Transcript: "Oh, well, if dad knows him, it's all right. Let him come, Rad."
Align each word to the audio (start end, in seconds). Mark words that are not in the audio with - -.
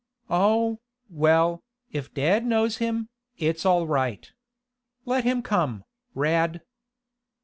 "Oh, 0.31 0.79
well, 1.11 1.61
if 1.91 2.11
dad 2.11 2.43
knows 2.43 2.77
him, 2.77 3.09
it's 3.37 3.67
all 3.67 3.85
right. 3.85 4.31
Let 5.05 5.25
him 5.25 5.43
come, 5.43 5.83
Rad." 6.15 6.63